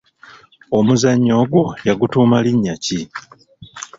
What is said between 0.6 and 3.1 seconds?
Omuzannyo ogwo yagutuuma linnya ki?